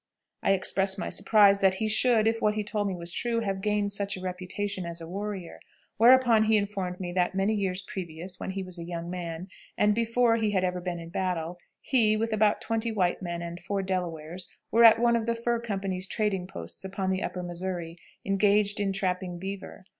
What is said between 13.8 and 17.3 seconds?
Delawares, were at one of the Fur Company's trading posts upon the